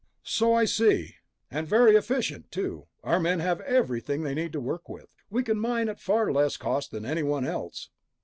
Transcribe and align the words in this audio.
"So 0.23 0.55
I 0.55 0.65
see." 0.65 1.17
"And 1.51 1.67
very 1.67 1.95
efficient, 1.95 2.51
too. 2.51 2.87
Our 3.03 3.19
men 3.19 3.39
have 3.39 3.61
everything 3.61 4.23
they 4.23 4.33
need 4.33 4.51
to 4.53 4.59
work 4.59 4.89
with. 4.89 5.13
We 5.29 5.43
can 5.43 5.59
mine 5.59 5.89
at 5.89 5.99
far 5.99 6.31
less 6.31 6.57
cost 6.57 6.89
than 6.89 7.05
anyone 7.05 7.45
else." 7.45 7.91